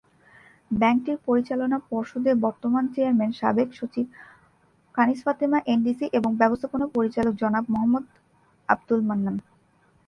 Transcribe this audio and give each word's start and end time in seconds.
ব্যাংকটির 0.71 1.17
পরিচালনা 1.27 1.77
পর্ষদের 1.89 2.35
বর্তমান 2.45 2.83
চেয়ারম্যান 2.93 3.31
সাবেক 3.39 3.69
সচিব 3.73 4.05
কানিজ 4.95 5.19
ফাতেমা, 5.25 5.57
এনডিসি 5.65 6.05
এবং 6.13 6.31
ব্যবস্থাপনা 6.41 6.85
পরিচালক 6.95 7.33
জনাব 7.41 7.63
মোহাম্মদ 7.73 8.05
আব্দুল 8.69 9.01
মান্নান। 9.07 9.35